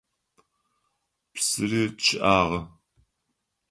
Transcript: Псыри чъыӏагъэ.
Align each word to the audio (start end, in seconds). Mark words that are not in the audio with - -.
Псыри 1.33 1.83
чъыӏагъэ. 2.03 2.59